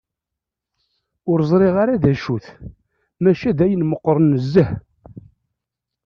[1.31, 2.45] Ur ẓriɣ ara d acu-t,
[3.23, 4.69] maca d ayen meqqren nezzeh.